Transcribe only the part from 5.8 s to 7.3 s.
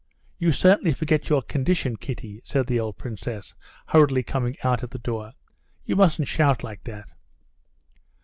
"You mustn't shout like that."